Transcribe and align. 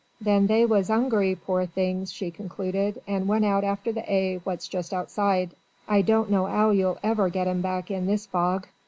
"Then 0.19 0.47
they 0.47 0.65
was 0.65 0.89
'ungry, 0.89 1.35
pore 1.35 1.67
things," 1.67 2.11
she 2.11 2.31
concluded, 2.31 2.99
"and 3.05 3.27
went 3.27 3.45
out 3.45 3.63
after 3.63 3.91
the 3.91 4.01
'ay 4.11 4.41
what's 4.43 4.67
just 4.67 4.95
outside. 4.95 5.51
I 5.87 6.01
don't 6.01 6.31
know 6.31 6.47
'ow 6.47 6.71
you'll 6.71 6.97
ever 7.03 7.29
get 7.29 7.45
'em 7.47 7.61
back 7.61 7.91
in 7.91 8.07
this 8.07 8.25
fog." 8.25 8.65